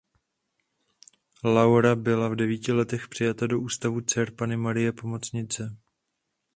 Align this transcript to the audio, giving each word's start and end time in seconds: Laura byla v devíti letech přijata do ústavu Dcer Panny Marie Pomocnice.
Laura 1.43 1.95
byla 1.95 2.27
v 2.29 2.35
devíti 2.35 2.71
letech 2.71 3.07
přijata 3.07 3.47
do 3.47 3.59
ústavu 3.59 4.01
Dcer 4.01 4.31
Panny 4.31 4.57
Marie 4.57 4.91
Pomocnice. 4.91 5.77